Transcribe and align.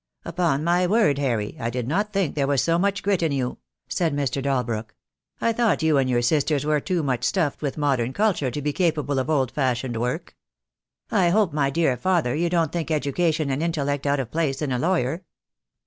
"Upon 0.25 0.63
my 0.63 0.87
word, 0.87 1.19
Harry, 1.19 1.55
I 1.59 1.69
did 1.69 1.87
not 1.87 2.11
think 2.11 2.33
there 2.33 2.47
was 2.47 2.63
so 2.63 2.79
much 2.79 3.03
grit 3.03 3.21
in 3.21 3.31
you," 3.31 3.59
said 3.87 4.15
Mr. 4.15 4.41
Dalbrook. 4.41 4.95
"I 5.39 5.53
thought 5.53 5.83
you 5.83 5.99
and 5.99 6.09
your 6.09 6.23
sisters 6.23 6.65
were 6.65 6.79
too 6.79 7.03
much 7.03 7.23
stuffed 7.23 7.61
with 7.61 7.77
modern 7.77 8.11
culture 8.11 8.49
to 8.49 8.61
be 8.63 8.73
capable 8.73 9.19
of 9.19 9.29
old 9.29 9.51
fashioned 9.51 9.97
work." 9.97 10.35
"I 11.11 11.29
hope, 11.29 11.53
my 11.53 11.69
dear 11.69 11.95
father, 11.97 12.33
you 12.33 12.49
don't 12.49 12.71
think 12.71 12.89
education 12.89 13.51
and 13.51 13.61
intellect 13.61 14.07
out 14.07 14.19
of 14.19 14.31
place 14.31 14.59
in 14.59 14.71
a 14.71 14.79
lawyer?" 14.79 15.23